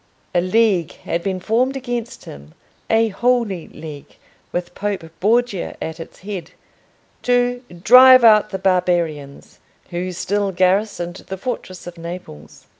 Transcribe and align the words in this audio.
A 0.33 0.41
league 0.41 0.93
had 1.03 1.21
been 1.21 1.39
formed 1.39 1.77
against 1.77 2.25
him—a 2.25 3.09
Holy 3.09 3.67
League, 3.67 4.15
with 4.51 4.73
Pope 4.73 5.07
Borgia 5.19 5.75
at 5.79 5.99
its 5.99 6.21
head—to 6.21 7.61
"drive 7.83 8.23
out 8.23 8.49
the 8.49 8.57
barbarians," 8.57 9.59
who 9.91 10.11
still 10.11 10.51
garrisoned 10.51 11.17
the 11.27 11.37
fortress 11.37 11.85
of 11.85 11.99
Naples. 11.99 12.65